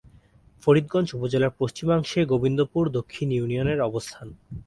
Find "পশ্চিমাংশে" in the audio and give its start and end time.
1.59-2.19